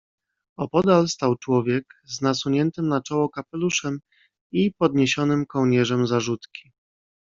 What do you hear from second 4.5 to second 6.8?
i podniesionym kołnierzem zarzutki."